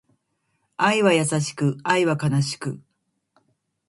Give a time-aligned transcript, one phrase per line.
[0.77, 2.81] 愛は優しく、愛は悲しく